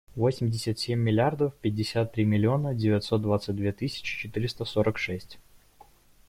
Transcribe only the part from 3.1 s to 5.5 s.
двадцать две тысячи четыреста сорок шесть.